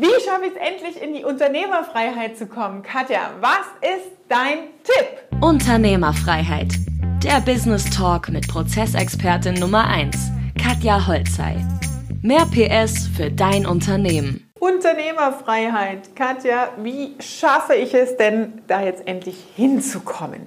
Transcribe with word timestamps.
Wie 0.00 0.24
schaffe 0.24 0.44
ich 0.46 0.52
es 0.52 0.56
endlich 0.56 1.02
in 1.02 1.12
die 1.12 1.24
Unternehmerfreiheit 1.24 2.38
zu 2.38 2.46
kommen? 2.46 2.84
Katja, 2.84 3.32
was 3.40 3.66
ist 3.82 4.12
dein 4.28 4.58
Tipp? 4.84 5.40
Unternehmerfreiheit. 5.40 6.72
Der 7.24 7.40
Business 7.40 7.90
Talk 7.90 8.28
mit 8.28 8.46
Prozessexpertin 8.46 9.54
Nummer 9.54 9.88
1, 9.88 10.16
Katja 10.56 11.04
Holzei. 11.04 11.56
Mehr 12.22 12.46
PS 12.46 13.08
für 13.08 13.32
dein 13.32 13.66
Unternehmen. 13.66 14.48
Unternehmerfreiheit. 14.60 16.14
Katja, 16.14 16.68
wie 16.80 17.16
schaffe 17.18 17.74
ich 17.74 17.92
es 17.92 18.16
denn, 18.16 18.62
da 18.68 18.80
jetzt 18.82 19.04
endlich 19.08 19.48
hinzukommen? 19.56 20.46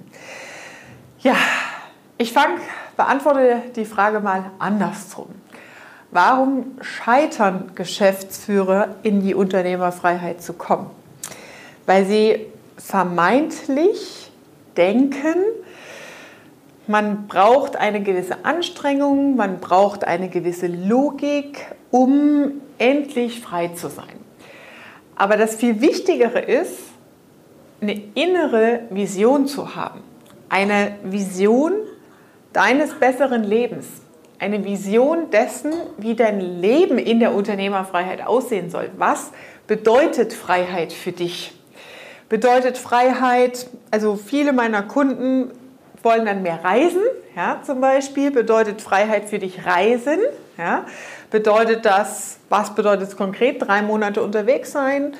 Ja, 1.18 1.36
ich 2.16 2.32
fange, 2.32 2.58
beantworte 2.96 3.60
die 3.76 3.84
Frage 3.84 4.20
mal 4.20 4.50
andersrum. 4.58 5.41
Warum 6.12 6.72
scheitern 6.82 7.70
Geschäftsführer 7.74 8.96
in 9.02 9.22
die 9.22 9.34
Unternehmerfreiheit 9.34 10.42
zu 10.42 10.52
kommen? 10.52 10.90
Weil 11.86 12.04
sie 12.04 12.46
vermeintlich 12.76 14.30
denken, 14.76 15.36
man 16.86 17.28
braucht 17.28 17.76
eine 17.76 18.02
gewisse 18.02 18.44
Anstrengung, 18.44 19.36
man 19.36 19.58
braucht 19.58 20.04
eine 20.04 20.28
gewisse 20.28 20.66
Logik, 20.66 21.64
um 21.90 22.60
endlich 22.76 23.40
frei 23.40 23.68
zu 23.68 23.88
sein. 23.88 24.20
Aber 25.16 25.38
das 25.38 25.56
viel 25.56 25.80
Wichtigere 25.80 26.40
ist, 26.40 26.76
eine 27.80 28.02
innere 28.14 28.80
Vision 28.90 29.46
zu 29.46 29.76
haben. 29.76 30.02
Eine 30.50 30.94
Vision 31.04 31.72
deines 32.52 32.92
besseren 32.92 33.44
Lebens 33.44 33.86
eine 34.42 34.64
Vision 34.64 35.30
dessen, 35.30 35.72
wie 35.98 36.16
dein 36.16 36.40
Leben 36.40 36.98
in 36.98 37.20
der 37.20 37.32
Unternehmerfreiheit 37.32 38.26
aussehen 38.26 38.70
soll. 38.70 38.90
Was 38.96 39.30
bedeutet 39.68 40.32
Freiheit 40.32 40.92
für 40.92 41.12
dich? 41.12 41.54
Bedeutet 42.28 42.76
Freiheit, 42.76 43.68
also 43.92 44.16
viele 44.16 44.52
meiner 44.52 44.82
Kunden 44.82 45.52
wollen 46.02 46.26
dann 46.26 46.42
mehr 46.42 46.64
reisen, 46.64 47.02
ja, 47.36 47.60
zum 47.64 47.80
Beispiel. 47.80 48.32
Bedeutet 48.32 48.82
Freiheit 48.82 49.26
für 49.26 49.38
dich 49.38 49.64
Reisen? 49.64 50.18
Ja? 50.58 50.86
Bedeutet 51.30 51.84
das, 51.84 52.38
was 52.48 52.74
bedeutet 52.74 53.08
es 53.08 53.16
konkret? 53.16 53.62
Drei 53.62 53.82
Monate 53.82 54.22
unterwegs 54.22 54.72
sein? 54.72 55.14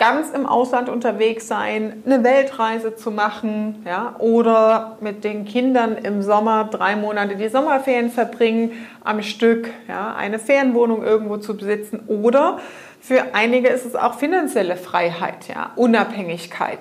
Ganz 0.00 0.30
im 0.30 0.46
Ausland 0.46 0.88
unterwegs 0.88 1.46
sein, 1.46 2.02
eine 2.06 2.24
Weltreise 2.24 2.96
zu 2.96 3.10
machen 3.10 3.82
ja, 3.86 4.16
oder 4.18 4.96
mit 5.00 5.24
den 5.24 5.44
Kindern 5.44 5.98
im 5.98 6.22
Sommer 6.22 6.64
drei 6.64 6.96
Monate 6.96 7.36
die 7.36 7.50
Sommerferien 7.50 8.10
verbringen 8.10 8.72
am 9.04 9.22
Stück, 9.22 9.70
ja, 9.88 10.14
eine 10.14 10.38
Ferienwohnung 10.38 11.04
irgendwo 11.04 11.36
zu 11.36 11.54
besitzen 11.54 12.00
oder 12.08 12.58
für 13.02 13.34
einige 13.34 13.68
ist 13.68 13.84
es 13.84 13.94
auch 13.94 14.14
finanzielle 14.14 14.76
Freiheit, 14.76 15.48
ja, 15.48 15.72
Unabhängigkeit. 15.76 16.80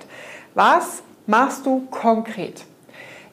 Was 0.55 1.03
machst 1.27 1.65
du 1.65 1.87
konkret? 1.91 2.63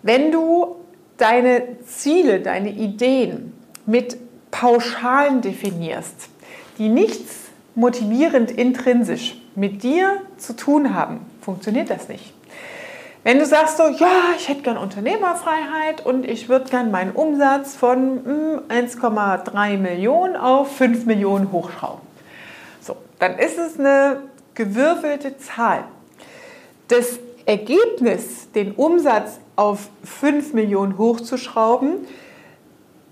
Wenn 0.03 0.33
du 0.33 0.77
deine 1.17 1.63
Ziele, 1.87 2.41
deine 2.41 2.71
Ideen 2.71 3.53
mit 3.87 4.17
Pauschalen 4.51 5.43
definierst, 5.43 6.29
die 6.79 6.89
nichts 6.89 7.45
motivierend 7.77 8.51
intrinsisch 8.51 9.37
mit 9.57 9.83
dir 9.83 10.21
zu 10.39 10.55
tun 10.55 10.95
haben, 10.95 11.21
funktioniert 11.41 11.91
das 11.91 12.09
nicht. 12.09 12.33
Wenn 13.25 13.41
du 13.41 13.47
sagst 13.47 13.79
so, 13.79 13.83
ja, 13.89 14.35
ich 14.37 14.49
hätte 14.49 14.63
gern 14.63 14.77
Unternehmerfreiheit 14.77 16.07
und 16.07 16.25
ich 16.25 16.49
würde 16.49 16.71
gern 16.71 16.93
meinen 16.93 17.11
Umsatz 17.11 17.75
von 17.75 18.63
1,3 18.69 19.73
hm, 19.73 19.83
Millionen 19.83 20.37
auf 20.37 20.77
5 20.77 21.07
Millionen 21.07 21.51
hochschrauben. 21.51 22.07
So, 22.81 22.97
dann 23.19 23.37
ist 23.37 23.59
es 23.59 23.81
eine 23.81 24.21
gewürfelte 24.55 25.39
Zahl. 25.39 25.83
Das 26.87 27.19
Ergebnis, 27.47 28.53
den 28.53 28.73
Umsatz 28.73 29.41
auf 29.57 29.89
5 30.05 30.53
Millionen 30.53 30.97
hochzuschrauben, 30.97 32.07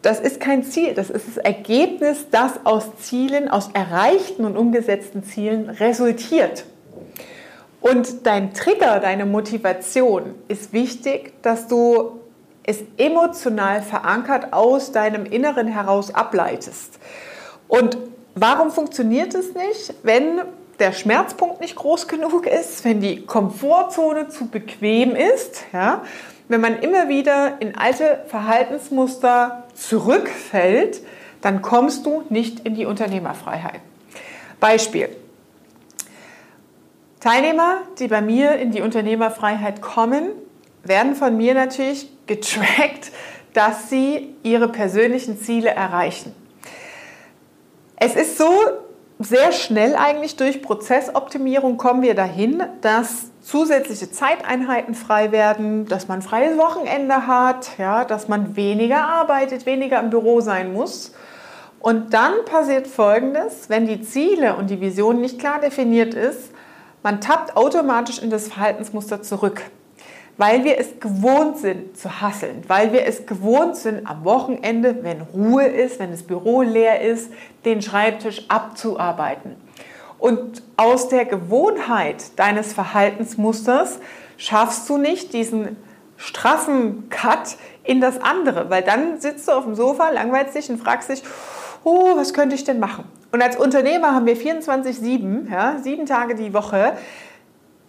das 0.05 0.21
ist 0.21 0.41
kein 0.41 0.63
Ziel, 0.63 0.95
das 0.95 1.11
ist 1.11 1.27
das 1.29 1.37
Ergebnis, 1.39 2.27
das 2.31 2.65
aus 2.65 2.97
Zielen, 2.99 3.49
aus 3.49 3.71
erreichten 3.73 4.45
und 4.45 4.57
umgesetzten 4.57 5.25
Zielen 5.25 5.71
resultiert. 5.71 6.65
Und 7.81 8.27
dein 8.27 8.55
Trigger, 8.55 9.01
deine 9.01 9.27
Motivation 9.27 10.35
ist 10.49 10.73
wichtig, 10.73 11.33
dass 11.43 11.69
du 11.69 12.21
es 12.63 12.79
emotional 12.97 13.83
verankert 13.83 14.53
aus 14.53 14.93
deinem 14.93 15.27
Inneren 15.27 15.69
heraus 15.69 16.15
ableitest. 16.15 16.99
Und 17.69 17.99
warum 18.35 18.71
funktioniert 18.71 19.35
es 19.35 19.55
nicht, 19.55 19.95
wenn 20.03 20.41
der 20.79 20.93
Schmerzpunkt 20.93 21.61
nicht 21.61 21.77
groß 21.77 22.09
genug 22.09 22.47
ist, 22.47 22.85
wenn 22.85 23.01
die 23.01 23.25
Komfortzone 23.25 24.29
zu 24.29 24.49
bequem 24.49 25.15
ist, 25.15 25.65
ja, 25.73 26.03
wenn 26.49 26.61
man 26.61 26.79
immer 26.79 27.09
wieder 27.09 27.61
in 27.61 27.77
alte 27.77 28.25
Verhaltensmuster 28.27 29.64
zurückfällt, 29.75 31.01
dann 31.41 31.63
kommst 31.63 32.07
du 32.07 32.25
nicht 32.31 32.61
in 32.61 32.75
die 32.75 32.87
Unternehmerfreiheit. 32.87 33.81
Beispiel. 34.61 35.09
Teilnehmer, 37.21 37.79
die 37.99 38.09
bei 38.09 38.21
mir 38.21 38.57
in 38.57 38.71
die 38.71 38.83
Unternehmerfreiheit 38.83 39.81
kommen, 39.81 40.31
werden 40.83 41.15
von 41.15 41.37
mir 41.37 41.55
natürlich 41.55 42.09
getrackt, 42.27 43.13
dass 43.53 43.89
sie 43.89 44.35
ihre 44.43 44.69
persönlichen 44.69 45.39
Ziele 45.39 45.71
erreichen. 45.71 46.35
Es 47.97 48.17
ist 48.17 48.37
so, 48.37 48.51
sehr 49.19 49.53
schnell 49.53 49.95
eigentlich 49.95 50.37
durch 50.37 50.61
Prozessoptimierung 50.61 51.77
kommen 51.77 52.03
wir 52.03 52.15
dahin, 52.15 52.63
dass 52.81 53.31
zusätzliche 53.45 54.11
Zeiteinheiten 54.11 54.95
frei 54.95 55.31
werden, 55.31 55.87
dass 55.87 56.09
man 56.09 56.23
freies 56.23 56.57
Wochenende 56.59 57.27
hat, 57.27 57.79
ja, 57.79 58.05
dass 58.05 58.27
man 58.27 58.57
weniger 58.57 59.07
arbeitet, 59.07 59.67
weniger 59.67 60.01
im 60.01 60.11
Büro 60.11 60.41
sein 60.41 60.73
muss. 60.73 61.15
Und 61.79 62.15
dann 62.15 62.33
passiert 62.47 62.87
Folgendes, 62.87 63.69
wenn 63.69 63.87
die 63.87 64.01
Ziele 64.01 64.57
und 64.57 64.71
die 64.71 64.81
Vision 64.81 65.21
nicht 65.21 65.39
klar 65.39 65.61
definiert 65.61 66.15
ist, 66.15 66.51
man 67.03 67.21
tappt 67.21 67.57
automatisch 67.57 68.19
in 68.19 68.31
das 68.31 68.49
Verhaltensmuster 68.49 69.23
zurück 69.23 69.63
weil 70.37 70.65
wir 70.65 70.79
es 70.79 70.99
gewohnt 71.01 71.59
sind 71.59 71.97
zu 71.97 72.21
hasseln, 72.21 72.65
weil 72.67 72.93
wir 72.93 73.07
es 73.07 73.27
gewohnt 73.27 73.77
sind 73.77 74.07
am 74.07 74.25
Wochenende, 74.25 75.03
wenn 75.03 75.21
Ruhe 75.21 75.65
ist, 75.65 76.01
wenn 76.01 76.11
das 76.11 76.23
Büro 76.23 76.63
leer 76.63 77.01
ist, 77.01 77.31
den 77.65 77.83
Schreibtisch 77.83 78.43
abzuarbeiten. 78.49 79.57
Und 80.25 80.63
aus 80.79 81.09
der 81.09 81.27
Gewohnheit 81.27 82.39
deines 82.39 82.73
Verhaltensmusters 82.73 83.99
schaffst 84.39 84.89
du 84.89 84.97
nicht 84.97 85.35
diesen 85.35 85.77
straffen 86.17 87.11
Cut 87.11 87.59
in 87.83 88.01
das 88.01 88.23
andere, 88.23 88.71
weil 88.71 88.81
dann 88.81 89.21
sitzt 89.21 89.47
du 89.49 89.53
auf 89.53 89.65
dem 89.65 89.75
Sofa, 89.75 90.09
langweilst 90.09 90.55
dich 90.55 90.71
und 90.71 90.79
fragst 90.79 91.11
dich, 91.11 91.23
oh, 91.85 92.17
was 92.17 92.33
könnte 92.33 92.55
ich 92.55 92.65
denn 92.65 92.81
machen? 92.81 93.05
Und 93.33 93.43
als 93.43 93.57
Unternehmer 93.57 94.15
haben 94.15 94.25
wir 94.25 94.39
24-7, 94.39 95.53
ja, 95.53 95.77
sieben 95.83 96.07
Tage 96.07 96.37
die 96.37 96.55
Woche, 96.55 96.97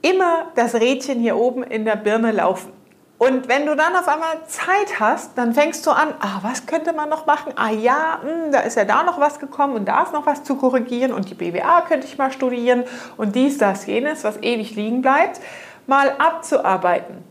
immer 0.02 0.52
das 0.56 0.76
Rädchen 0.76 1.22
hier 1.22 1.38
oben 1.38 1.64
in 1.64 1.86
der 1.86 1.96
Birne 1.96 2.34
laufen. 2.34 2.74
Und 3.18 3.48
wenn 3.48 3.66
du 3.66 3.76
dann 3.76 3.96
auf 3.96 4.08
einmal 4.10 4.46
Zeit 4.48 5.00
hast, 5.00 5.38
dann 5.38 5.54
fängst 5.54 5.86
du 5.88 5.92
an, 5.92 6.14
ah, 6.20 6.40
was 6.42 6.66
könnte 6.66 6.92
man 6.92 7.08
noch 7.08 7.26
machen? 7.26 7.54
Ah 7.56 7.72
ja, 7.72 8.20
mh, 8.22 8.30
hm, 8.30 8.52
da 8.52 8.60
ist 8.60 8.76
ja 8.76 8.84
da 8.84 9.04
noch 9.04 9.20
was 9.20 9.40
gekommen 9.40 9.76
und 9.76 9.86
da 9.86 10.04
ist 10.04 10.12
noch 10.12 10.26
was 10.26 10.44
zu 10.44 10.56
korrigieren 10.56 11.14
und 11.14 11.30
die 11.30 11.34
BWA 11.34 11.82
könnte 11.82 12.08
ich 12.08 12.18
mal 12.18 12.32
studieren 12.32 12.84
und 13.16 13.36
dies, 13.36 13.58
das, 13.58 13.86
jenes, 13.86 14.26
was 14.26 14.38
ewig 14.42 14.76
liegen 14.76 15.02
bleibt, 15.02 15.40
mal 15.88 16.12
abzuarbeiten. 16.18 17.24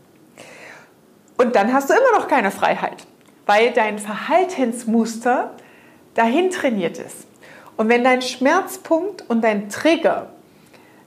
Und 1.37 1.55
dann 1.55 1.71
hast 1.71 1.89
du 1.89 1.93
immer 1.93 2.17
noch 2.17 2.27
keine 2.27 2.49
Freiheit, 2.49 3.05
weil 3.45 3.71
dein 3.71 3.99
Verhaltensmuster 3.99 5.51
dahin 6.15 6.49
trainiert 6.49 6.97
ist. 6.97 7.27
Und 7.77 7.89
wenn 7.89 8.03
dein 8.03 8.21
Schmerzpunkt 8.23 9.29
und 9.29 9.43
dein 9.43 9.69
Trigger 9.69 10.29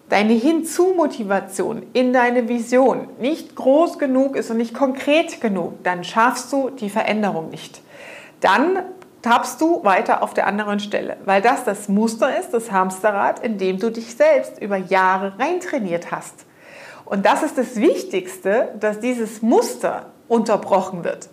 deine 0.09 0.33
Hinzu-Motivation 0.33 1.87
in 1.93 2.13
deine 2.13 2.49
Vision 2.49 3.09
nicht 3.19 3.55
groß 3.55 3.99
genug 3.99 4.37
ist 4.37 4.51
und 4.51 4.57
nicht 4.57 4.75
konkret 4.75 5.41
genug, 5.41 5.83
dann 5.85 6.05
schaffst 6.05 6.53
du 6.53 6.71
die 6.71 6.91
Veränderung 6.91 7.51
nicht. 7.51 7.83
Dann 8.41 8.79
tappst 9.23 9.61
du 9.61 9.85
weiter 9.85 10.23
auf 10.23 10.33
der 10.33 10.47
anderen 10.47 10.81
Stelle, 10.81 11.17
weil 11.25 11.43
das 11.43 11.65
das 11.65 11.89
Muster 11.89 12.39
ist, 12.39 12.51
das 12.51 12.71
Hamsterrad, 12.71 13.45
in 13.45 13.59
dem 13.59 13.79
du 13.79 13.91
dich 13.91 14.15
selbst 14.15 14.61
über 14.63 14.77
Jahre 14.77 15.39
reintrainiert 15.39 16.11
hast. 16.11 16.47
Und 17.05 17.27
das 17.27 17.43
ist 17.43 17.59
das 17.59 17.77
Wichtigste, 17.77 18.75
dass 18.79 19.01
dieses 19.01 19.43
Muster 19.43 20.13
unterbrochen 20.29 21.05
wird. 21.05 21.29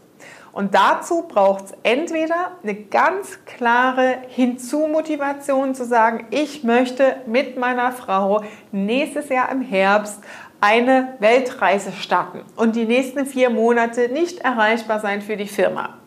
Und 0.55 0.73
dazu 0.73 1.23
braucht 1.27 1.65
es 1.65 1.73
entweder 1.83 2.53
eine 2.63 2.75
ganz 2.75 3.39
klare 3.45 4.19
Hinzu-Motivation 4.29 5.75
zu 5.75 5.83
sagen, 5.83 6.27
ich 6.29 6.63
möchte 6.63 7.17
mit 7.25 7.57
meiner 7.57 7.91
Frau 7.91 8.41
nächstes 8.71 9.27
Jahr 9.27 9.51
im 9.51 9.59
Herbst 9.59 10.21
eine 10.61 11.15
Weltreise 11.19 11.91
starten 11.91 12.39
und 12.55 12.77
die 12.77 12.85
nächsten 12.85 13.25
vier 13.25 13.49
Monate 13.49 14.07
nicht 14.07 14.39
erreichbar 14.39 15.01
sein 15.01 15.21
für 15.21 15.35
die 15.35 15.49
Firma. 15.49 15.97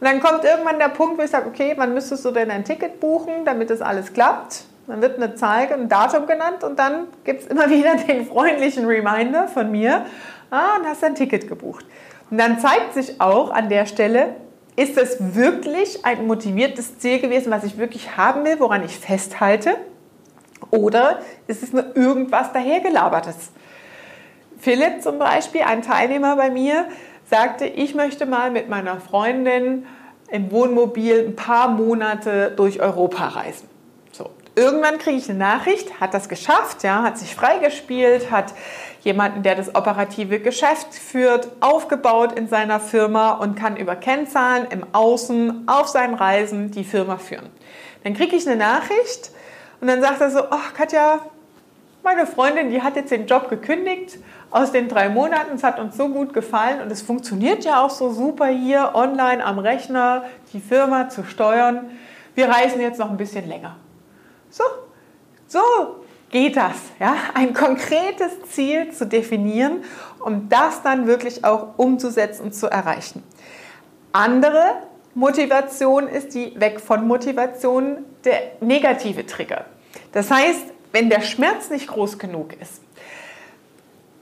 Und 0.00 0.08
dann 0.08 0.18
kommt 0.18 0.42
irgendwann 0.42 0.80
der 0.80 0.88
Punkt, 0.88 1.16
wo 1.16 1.22
ich 1.22 1.30
sage, 1.30 1.46
okay, 1.46 1.74
wann 1.76 1.94
müsstest 1.94 2.24
du 2.24 2.32
denn 2.32 2.50
ein 2.50 2.64
Ticket 2.64 2.98
buchen, 2.98 3.44
damit 3.44 3.70
das 3.70 3.80
alles 3.80 4.12
klappt? 4.12 4.64
dann 4.86 5.00
wird 5.00 5.16
eine 5.16 5.34
Zahl, 5.34 5.72
ein 5.72 5.88
Datum 5.88 6.26
genannt 6.26 6.62
und 6.62 6.78
dann 6.78 7.06
gibt 7.22 7.42
es 7.42 7.46
immer 7.46 7.70
wieder 7.70 7.94
den 7.94 8.26
freundlichen 8.26 8.86
Reminder 8.86 9.46
von 9.46 9.70
mir, 9.70 10.04
ah, 10.50 10.76
und 10.78 10.86
hast 10.86 11.04
ein 11.04 11.14
Ticket 11.14 11.48
gebucht. 11.48 11.86
Und 12.30 12.38
dann 12.38 12.58
zeigt 12.58 12.94
sich 12.94 13.20
auch 13.20 13.50
an 13.50 13.68
der 13.68 13.86
Stelle, 13.86 14.36
ist 14.76 14.96
es 14.98 15.34
wirklich 15.34 16.04
ein 16.04 16.26
motiviertes 16.26 16.98
Ziel 16.98 17.20
gewesen, 17.20 17.50
was 17.50 17.64
ich 17.64 17.78
wirklich 17.78 18.16
haben 18.16 18.44
will, 18.44 18.58
woran 18.58 18.84
ich 18.84 18.98
festhalte? 18.98 19.76
Oder 20.70 21.20
ist 21.46 21.62
es 21.62 21.72
nur 21.72 21.96
irgendwas 21.96 22.52
dahergelabertes? 22.52 23.52
Philipp 24.58 25.02
zum 25.02 25.18
Beispiel, 25.18 25.62
ein 25.62 25.82
Teilnehmer 25.82 26.36
bei 26.36 26.50
mir, 26.50 26.86
sagte, 27.30 27.66
ich 27.66 27.94
möchte 27.94 28.26
mal 28.26 28.50
mit 28.50 28.68
meiner 28.68 28.98
Freundin 29.00 29.86
im 30.30 30.50
Wohnmobil 30.50 31.26
ein 31.26 31.36
paar 31.36 31.68
Monate 31.68 32.52
durch 32.56 32.80
Europa 32.80 33.28
reisen. 33.28 33.68
Irgendwann 34.56 34.98
kriege 34.98 35.16
ich 35.16 35.28
eine 35.28 35.38
Nachricht, 35.38 36.00
hat 36.00 36.14
das 36.14 36.28
geschafft, 36.28 36.84
ja, 36.84 37.02
hat 37.02 37.18
sich 37.18 37.34
freigespielt, 37.34 38.30
hat 38.30 38.54
jemanden, 39.02 39.42
der 39.42 39.56
das 39.56 39.74
operative 39.74 40.38
Geschäft 40.38 40.94
führt, 40.94 41.48
aufgebaut 41.60 42.38
in 42.38 42.46
seiner 42.46 42.78
Firma 42.78 43.32
und 43.32 43.56
kann 43.56 43.76
über 43.76 43.96
Kennzahlen 43.96 44.66
im 44.70 44.86
Außen 44.92 45.66
auf 45.66 45.88
seinen 45.88 46.14
Reisen 46.14 46.70
die 46.70 46.84
Firma 46.84 47.16
führen. 47.16 47.50
Dann 48.04 48.14
kriege 48.14 48.36
ich 48.36 48.46
eine 48.46 48.56
Nachricht 48.56 49.32
und 49.80 49.88
dann 49.88 50.00
sagt 50.00 50.20
er 50.20 50.30
so, 50.30 50.44
ach 50.50 50.72
Katja, 50.72 51.18
meine 52.04 52.26
Freundin, 52.26 52.70
die 52.70 52.80
hat 52.80 52.94
jetzt 52.94 53.10
den 53.10 53.26
Job 53.26 53.50
gekündigt 53.50 54.18
aus 54.50 54.70
den 54.70 54.88
drei 54.88 55.08
Monaten. 55.08 55.56
Es 55.56 55.64
hat 55.64 55.80
uns 55.80 55.96
so 55.96 56.08
gut 56.08 56.32
gefallen 56.32 56.80
und 56.80 56.92
es 56.92 57.02
funktioniert 57.02 57.64
ja 57.64 57.82
auch 57.82 57.90
so 57.90 58.12
super 58.12 58.46
hier 58.46 58.92
online 58.94 59.44
am 59.44 59.58
Rechner 59.58 60.24
die 60.52 60.60
Firma 60.60 61.08
zu 61.08 61.24
steuern. 61.24 61.90
Wir 62.36 62.48
reisen 62.48 62.80
jetzt 62.80 63.00
noch 63.00 63.10
ein 63.10 63.16
bisschen 63.16 63.48
länger. 63.48 63.76
So, 64.54 64.62
so 65.48 66.04
geht 66.30 66.56
das, 66.56 66.76
ja? 67.00 67.16
Ein 67.34 67.54
konkretes 67.54 68.40
Ziel 68.52 68.92
zu 68.92 69.04
definieren, 69.04 69.82
um 70.24 70.48
das 70.48 70.80
dann 70.82 71.08
wirklich 71.08 71.44
auch 71.44 71.76
umzusetzen 71.76 72.44
und 72.44 72.54
zu 72.54 72.68
erreichen. 72.68 73.24
Andere 74.12 74.76
Motivation 75.16 76.06
ist 76.06 76.36
die 76.36 76.52
Weg 76.60 76.80
von 76.80 77.04
Motivation 77.04 78.04
der 78.24 78.52
negative 78.60 79.26
Trigger. 79.26 79.64
Das 80.12 80.30
heißt, 80.30 80.66
wenn 80.92 81.10
der 81.10 81.22
Schmerz 81.22 81.70
nicht 81.70 81.88
groß 81.88 82.20
genug 82.20 82.52
ist, 82.60 82.80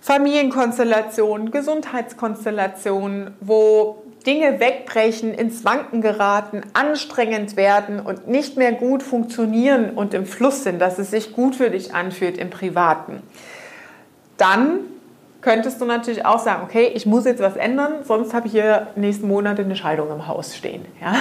Familienkonstellationen, 0.00 1.50
Gesundheitskonstellationen, 1.50 3.36
wo 3.40 4.01
Dinge 4.22 4.60
wegbrechen, 4.60 5.34
ins 5.34 5.64
Wanken 5.64 6.00
geraten, 6.00 6.62
anstrengend 6.72 7.56
werden 7.56 8.00
und 8.00 8.28
nicht 8.28 8.56
mehr 8.56 8.72
gut 8.72 9.02
funktionieren 9.02 9.90
und 9.90 10.14
im 10.14 10.26
Fluss 10.26 10.64
sind, 10.64 10.80
dass 10.80 10.98
es 10.98 11.10
sich 11.10 11.32
gut 11.32 11.56
für 11.56 11.70
dich 11.70 11.94
anfühlt 11.94 12.38
im 12.38 12.50
Privaten, 12.50 13.22
dann 14.36 14.80
könntest 15.40 15.80
du 15.80 15.84
natürlich 15.84 16.24
auch 16.24 16.38
sagen, 16.38 16.62
okay, 16.64 16.90
ich 16.94 17.04
muss 17.04 17.24
jetzt 17.24 17.42
was 17.42 17.56
ändern, 17.56 18.04
sonst 18.04 18.32
habe 18.32 18.46
ich 18.46 18.52
hier 18.52 18.88
nächsten 18.96 19.28
Monate 19.28 19.62
eine 19.62 19.76
Scheidung 19.76 20.10
im 20.10 20.26
Haus 20.26 20.56
stehen. 20.56 20.84
Ja? 21.00 21.14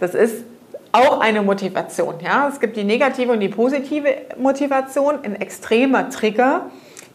Das 0.00 0.14
ist 0.14 0.44
auch 0.92 1.20
eine 1.20 1.42
Motivation. 1.42 2.14
Ja? 2.22 2.48
Es 2.48 2.60
gibt 2.60 2.76
die 2.76 2.84
negative 2.84 3.32
und 3.32 3.40
die 3.40 3.48
positive 3.48 4.08
Motivation, 4.38 5.18
ein 5.22 5.40
extremer 5.40 6.08
Trigger, 6.08 6.66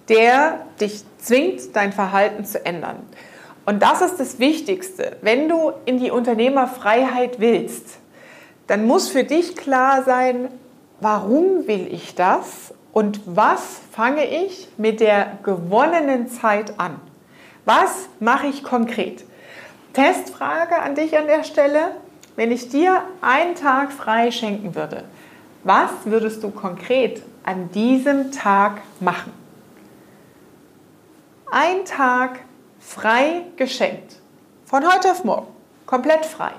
der 0.09 0.59
dich 0.79 1.03
zwingt, 1.17 1.75
dein 1.75 1.93
Verhalten 1.93 2.43
zu 2.43 2.63
ändern. 2.65 2.97
Und 3.71 3.81
das 3.81 4.01
ist 4.01 4.19
das 4.19 4.37
Wichtigste. 4.37 5.15
Wenn 5.21 5.47
du 5.47 5.71
in 5.85 5.97
die 5.97 6.11
Unternehmerfreiheit 6.11 7.39
willst, 7.39 7.99
dann 8.67 8.85
muss 8.85 9.07
für 9.07 9.23
dich 9.23 9.55
klar 9.55 10.03
sein, 10.03 10.49
warum 10.99 11.67
will 11.67 11.87
ich 11.89 12.13
das 12.13 12.73
und 12.91 13.21
was 13.25 13.79
fange 13.93 14.25
ich 14.25 14.67
mit 14.75 14.99
der 14.99 15.37
gewonnenen 15.43 16.27
Zeit 16.27 16.81
an? 16.81 16.99
Was 17.63 18.09
mache 18.19 18.47
ich 18.47 18.61
konkret? 18.61 19.23
Testfrage 19.93 20.77
an 20.77 20.95
dich 20.95 21.17
an 21.17 21.27
der 21.27 21.45
Stelle. 21.45 21.95
Wenn 22.35 22.51
ich 22.51 22.67
dir 22.67 23.03
einen 23.21 23.55
Tag 23.55 23.93
frei 23.93 24.31
schenken 24.31 24.75
würde, 24.75 25.05
was 25.63 25.91
würdest 26.03 26.43
du 26.43 26.49
konkret 26.49 27.23
an 27.45 27.71
diesem 27.71 28.33
Tag 28.33 28.81
machen? 28.99 29.31
Ein 31.49 31.85
Tag 31.85 32.39
frei 32.81 33.43
geschenkt. 33.55 34.17
Von 34.65 34.91
heute 34.91 35.11
auf 35.11 35.23
morgen. 35.23 35.47
Komplett 35.85 36.25
frei. 36.25 36.51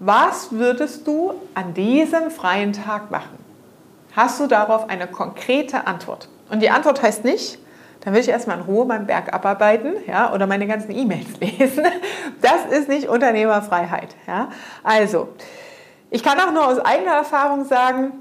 Was 0.00 0.52
würdest 0.52 1.06
du 1.06 1.34
an 1.54 1.74
diesem 1.74 2.30
freien 2.30 2.72
Tag 2.72 3.10
machen? 3.10 3.38
Hast 4.14 4.40
du 4.40 4.46
darauf 4.46 4.88
eine 4.88 5.06
konkrete 5.06 5.86
Antwort? 5.86 6.28
Und 6.50 6.60
die 6.60 6.70
Antwort 6.70 7.02
heißt 7.02 7.24
nicht, 7.24 7.58
dann 8.00 8.14
will 8.14 8.20
ich 8.20 8.28
erstmal 8.28 8.58
in 8.58 8.64
Ruhe 8.64 8.86
meinen 8.86 9.06
Berg 9.06 9.34
abarbeiten 9.34 9.94
ja, 10.06 10.32
oder 10.32 10.46
meine 10.46 10.66
ganzen 10.66 10.92
E-Mails 10.96 11.28
lesen. 11.40 11.84
Das 12.40 12.66
ist 12.70 12.88
nicht 12.88 13.08
Unternehmerfreiheit. 13.08 14.14
Ja. 14.26 14.50
Also, 14.82 15.28
ich 16.10 16.22
kann 16.22 16.38
auch 16.40 16.52
nur 16.52 16.66
aus 16.66 16.78
eigener 16.78 17.12
Erfahrung 17.12 17.64
sagen, 17.64 18.12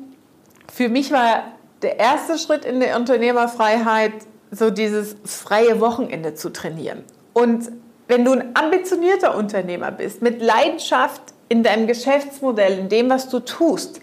für 0.73 0.89
mich 0.89 1.11
war 1.11 1.43
der 1.81 1.99
erste 1.99 2.37
Schritt 2.37 2.65
in 2.65 2.79
der 2.79 2.95
Unternehmerfreiheit 2.97 4.13
so 4.51 4.69
dieses 4.69 5.15
freie 5.25 5.79
Wochenende 5.79 6.35
zu 6.35 6.49
trainieren. 6.49 7.03
Und 7.33 7.71
wenn 8.07 8.23
du 8.23 8.31
ein 8.31 8.55
ambitionierter 8.55 9.35
Unternehmer 9.35 9.91
bist, 9.91 10.21
mit 10.21 10.41
Leidenschaft 10.41 11.21
in 11.49 11.63
deinem 11.63 11.87
Geschäftsmodell, 11.87 12.79
in 12.79 12.89
dem, 12.89 13.09
was 13.09 13.29
du 13.29 13.39
tust, 13.39 13.99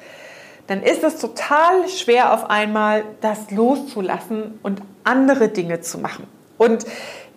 dann 0.66 0.82
ist 0.82 1.04
es 1.04 1.18
total 1.18 1.88
schwer 1.88 2.32
auf 2.32 2.48
einmal, 2.48 3.04
das 3.20 3.50
loszulassen 3.50 4.58
und 4.62 4.80
andere 5.04 5.48
Dinge 5.48 5.80
zu 5.80 5.98
machen. 5.98 6.26
Und 6.56 6.86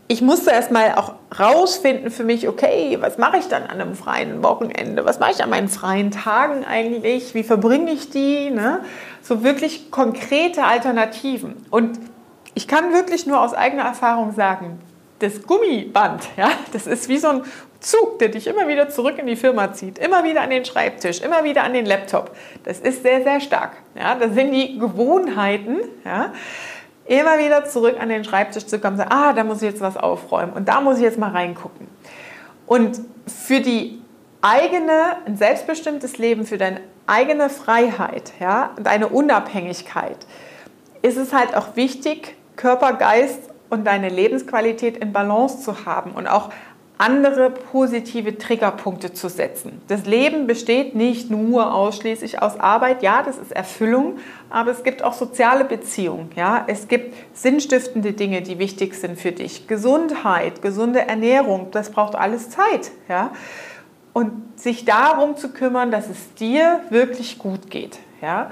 ich 0.09 0.21
musste 0.21 0.51
erstmal 0.51 0.95
auch 0.95 1.15
rausfinden 1.37 2.11
für 2.11 2.23
mich, 2.23 2.47
okay, 2.47 2.97
was 3.01 3.17
mache 3.17 3.37
ich 3.37 3.47
dann 3.49 3.63
an 3.63 3.81
einem 3.81 3.93
freien 3.93 4.41
Wochenende? 4.41 5.03
Was 5.03 5.19
mache 5.19 5.31
ich 5.31 5.43
an 5.43 5.49
meinen 5.49 5.67
freien 5.67 6.11
Tagen 6.11 6.63
eigentlich? 6.63 7.33
Wie 7.33 7.43
verbringe 7.43 7.91
ich 7.91 8.09
die? 8.09 8.49
Ne? 8.49 8.79
So 9.21 9.43
wirklich 9.43 9.91
konkrete 9.91 10.63
Alternativen. 10.63 11.65
Und 11.69 11.99
ich 12.57 12.67
kann 12.67 12.91
wirklich 12.91 13.27
nur 13.27 13.39
aus 13.39 13.53
eigener 13.53 13.83
Erfahrung 13.83 14.33
sagen, 14.33 14.81
das 15.19 15.43
Gummiband, 15.43 16.27
ja, 16.37 16.49
das 16.73 16.87
ist 16.87 17.07
wie 17.07 17.19
so 17.19 17.27
ein 17.27 17.41
Zug, 17.79 18.17
der 18.17 18.29
dich 18.29 18.47
immer 18.47 18.67
wieder 18.67 18.89
zurück 18.89 19.19
in 19.19 19.27
die 19.27 19.35
Firma 19.35 19.73
zieht, 19.73 19.99
immer 19.99 20.23
wieder 20.23 20.41
an 20.41 20.49
den 20.49 20.65
Schreibtisch, 20.65 21.21
immer 21.21 21.43
wieder 21.43 21.63
an 21.63 21.73
den 21.73 21.85
Laptop. 21.85 22.35
Das 22.63 22.79
ist 22.79 23.03
sehr, 23.03 23.21
sehr 23.21 23.41
stark. 23.41 23.73
Ja, 23.93 24.15
das 24.15 24.33
sind 24.33 24.51
die 24.51 24.79
Gewohnheiten, 24.79 25.81
ja, 26.03 26.33
immer 27.05 27.37
wieder 27.37 27.65
zurück 27.65 27.97
an 27.99 28.09
den 28.09 28.23
Schreibtisch 28.23 28.65
zu 28.65 28.79
kommen 28.79 28.93
und 28.93 29.07
sagen, 29.07 29.11
ah, 29.11 29.33
da 29.33 29.43
muss 29.43 29.57
ich 29.61 29.69
jetzt 29.69 29.81
was 29.81 29.95
aufräumen 29.95 30.53
und 30.53 30.67
da 30.67 30.81
muss 30.81 30.97
ich 30.97 31.03
jetzt 31.03 31.19
mal 31.19 31.29
reingucken. 31.29 31.87
Und 32.65 32.99
für 33.27 33.59
die 33.59 34.01
eigene, 34.41 35.17
ein 35.27 35.37
selbstbestimmtes 35.37 36.17
Leben, 36.17 36.43
für 36.47 36.57
deine 36.57 36.81
eigene 37.05 37.51
Freiheit, 37.51 38.33
ja, 38.39 38.71
deine 38.81 39.09
Unabhängigkeit, 39.09 40.25
ist 41.03 41.17
es 41.17 41.33
halt 41.33 41.55
auch 41.55 41.75
wichtig, 41.75 42.35
Körper, 42.57 42.93
Geist 42.93 43.39
und 43.69 43.85
deine 43.85 44.09
Lebensqualität 44.09 44.97
in 44.97 45.13
Balance 45.13 45.61
zu 45.61 45.85
haben 45.85 46.11
und 46.11 46.27
auch 46.27 46.49
andere 46.97 47.51
positive 47.51 48.37
Triggerpunkte 48.37 49.13
zu 49.13 49.29
setzen. 49.29 49.81
Das 49.87 50.05
Leben 50.05 50.47
besteht 50.47 50.95
nicht 50.95 51.29
nur 51.29 51.73
ausschließlich 51.73 52.41
aus 52.41 52.59
Arbeit. 52.59 53.03
Ja, 53.03 53.21
das 53.21 53.37
ist 53.37 53.51
Erfüllung, 53.51 54.17
aber 54.49 54.71
es 54.71 54.83
gibt 54.83 55.03
auch 55.03 55.13
soziale 55.13 55.63
Beziehungen. 55.63 56.31
Ja, 56.35 56.63
es 56.67 56.87
gibt 56.87 57.13
sinnstiftende 57.33 58.13
Dinge, 58.13 58.41
die 58.41 58.57
wichtig 58.57 58.95
sind 58.95 59.19
für 59.19 59.31
dich. 59.31 59.67
Gesundheit, 59.67 60.61
gesunde 60.61 61.07
Ernährung, 61.07 61.67
das 61.71 61.91
braucht 61.91 62.15
alles 62.15 62.49
Zeit. 62.49 62.91
Ja, 63.07 63.31
und 64.13 64.59
sich 64.59 64.83
darum 64.83 65.37
zu 65.37 65.49
kümmern, 65.49 65.91
dass 65.91 66.09
es 66.09 66.33
dir 66.33 66.81
wirklich 66.89 67.37
gut 67.37 67.69
geht. 67.69 67.99
Ja, 68.19 68.49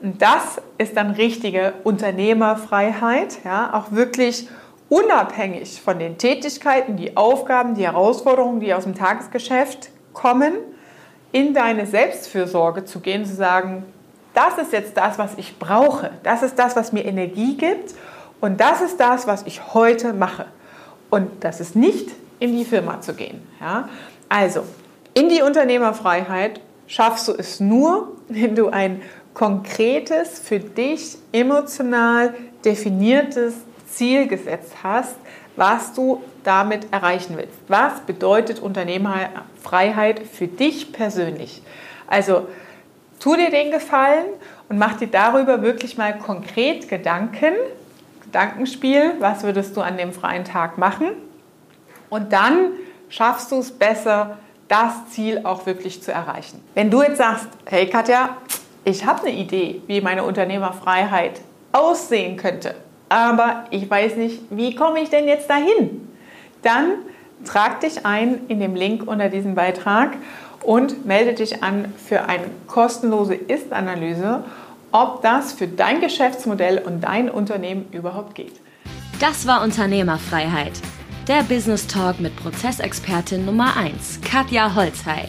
und 0.00 0.22
das 0.22 0.60
ist 0.78 0.96
dann 0.96 1.10
richtige 1.10 1.74
Unternehmerfreiheit. 1.84 3.38
Ja, 3.44 3.74
auch 3.74 3.92
wirklich 3.92 4.48
unabhängig 4.88 5.80
von 5.82 5.98
den 5.98 6.18
Tätigkeiten, 6.18 6.96
die 6.96 7.16
Aufgaben, 7.16 7.74
die 7.74 7.84
Herausforderungen, 7.84 8.60
die 8.60 8.72
aus 8.72 8.84
dem 8.84 8.94
Tagesgeschäft 8.94 9.90
kommen, 10.12 10.54
in 11.32 11.52
deine 11.52 11.86
Selbstfürsorge 11.86 12.84
zu 12.84 13.00
gehen, 13.00 13.26
zu 13.26 13.34
sagen, 13.34 13.84
das 14.34 14.56
ist 14.58 14.72
jetzt 14.72 14.96
das, 14.96 15.18
was 15.18 15.32
ich 15.36 15.58
brauche, 15.58 16.10
das 16.22 16.42
ist 16.42 16.58
das, 16.58 16.76
was 16.76 16.92
mir 16.92 17.04
Energie 17.04 17.56
gibt 17.56 17.94
und 18.40 18.60
das 18.60 18.80
ist 18.80 18.98
das, 18.98 19.26
was 19.26 19.42
ich 19.42 19.74
heute 19.74 20.12
mache. 20.12 20.46
Und 21.10 21.42
das 21.42 21.60
ist 21.60 21.74
nicht 21.74 22.10
in 22.38 22.56
die 22.56 22.64
Firma 22.64 23.00
zu 23.00 23.14
gehen. 23.14 23.46
Ja? 23.60 23.88
Also, 24.28 24.62
in 25.14 25.28
die 25.28 25.42
Unternehmerfreiheit 25.42 26.60
schaffst 26.86 27.28
du 27.28 27.32
es 27.32 27.60
nur, 27.60 28.12
wenn 28.28 28.54
du 28.54 28.68
ein 28.68 29.02
konkretes, 29.38 30.40
für 30.40 30.58
dich 30.58 31.16
emotional 31.30 32.34
definiertes 32.64 33.54
Ziel 33.88 34.26
gesetzt 34.26 34.72
hast, 34.82 35.14
was 35.54 35.94
du 35.94 36.22
damit 36.42 36.92
erreichen 36.92 37.36
willst. 37.36 37.54
Was 37.68 38.00
bedeutet 38.00 38.58
Unternehmerfreiheit 38.58 40.20
für 40.26 40.48
dich 40.48 40.92
persönlich? 40.92 41.62
Also 42.08 42.48
tu 43.20 43.36
dir 43.36 43.50
den 43.50 43.70
Gefallen 43.70 44.26
und 44.68 44.76
mach 44.76 44.96
dir 44.96 45.06
darüber 45.06 45.62
wirklich 45.62 45.96
mal 45.96 46.18
konkret 46.18 46.88
Gedanken, 46.88 47.54
Gedankenspiel, 48.24 49.14
was 49.20 49.44
würdest 49.44 49.76
du 49.76 49.82
an 49.82 49.96
dem 49.98 50.12
freien 50.12 50.44
Tag 50.44 50.78
machen? 50.78 51.10
Und 52.10 52.32
dann 52.32 52.72
schaffst 53.08 53.52
du 53.52 53.60
es 53.60 53.70
besser, 53.70 54.38
das 54.66 55.10
Ziel 55.10 55.42
auch 55.44 55.64
wirklich 55.64 56.02
zu 56.02 56.10
erreichen. 56.10 56.60
Wenn 56.74 56.90
du 56.90 57.02
jetzt 57.02 57.18
sagst, 57.18 57.48
hey 57.66 57.88
Katja, 57.88 58.36
ich 58.88 59.04
habe 59.04 59.26
eine 59.26 59.36
Idee, 59.36 59.82
wie 59.86 60.00
meine 60.00 60.24
Unternehmerfreiheit 60.24 61.40
aussehen 61.72 62.36
könnte, 62.38 62.74
aber 63.10 63.64
ich 63.70 63.88
weiß 63.88 64.16
nicht, 64.16 64.40
wie 64.50 64.74
komme 64.74 65.00
ich 65.00 65.10
denn 65.10 65.26
jetzt 65.26 65.50
dahin? 65.50 66.08
Dann 66.62 66.92
trag 67.44 67.80
dich 67.80 68.06
ein 68.06 68.46
in 68.48 68.60
dem 68.60 68.74
Link 68.74 69.06
unter 69.06 69.28
diesem 69.28 69.54
Beitrag 69.54 70.16
und 70.62 71.06
melde 71.06 71.34
dich 71.34 71.62
an 71.62 71.92
für 71.96 72.24
eine 72.24 72.46
kostenlose 72.66 73.34
Ist-Analyse, 73.34 74.44
ob 74.90 75.20
das 75.20 75.52
für 75.52 75.68
dein 75.68 76.00
Geschäftsmodell 76.00 76.78
und 76.78 77.02
dein 77.02 77.30
Unternehmen 77.30 77.86
überhaupt 77.92 78.34
geht. 78.34 78.54
Das 79.20 79.46
war 79.46 79.62
Unternehmerfreiheit. 79.62 80.72
Der 81.28 81.42
Business 81.42 81.86
Talk 81.86 82.20
mit 82.20 82.34
Prozessexpertin 82.36 83.44
Nummer 83.44 83.76
1, 83.76 84.20
Katja 84.22 84.74
Holzhey. 84.74 85.28